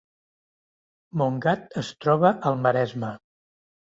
[1.21, 3.13] Montgat es troba al Maresme